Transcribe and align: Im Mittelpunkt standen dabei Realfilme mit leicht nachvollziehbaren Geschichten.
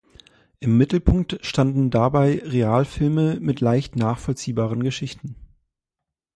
Im 0.59 0.79
Mittelpunkt 0.79 1.37
standen 1.45 1.91
dabei 1.91 2.41
Realfilme 2.43 3.39
mit 3.39 3.61
leicht 3.61 3.95
nachvollziehbaren 3.97 4.81
Geschichten. 4.83 5.35